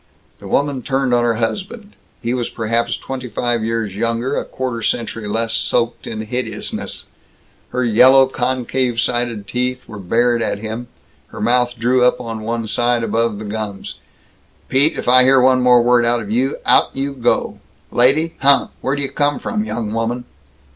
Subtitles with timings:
[0.39, 1.95] The woman turned on her husband.
[2.23, 7.05] He was perhaps twenty five years younger; a quarter century less soaked in hideousness.
[7.69, 10.87] Her yellow, concave sided teeth were bared at him,
[11.27, 13.99] her mouth drew up on one side above the gums.
[14.69, 17.59] "Pete, if I hear one word more out of you, out you go.
[17.91, 18.33] Lady!
[18.39, 18.69] Huh!
[18.81, 20.25] Where d' you come from, young woman?"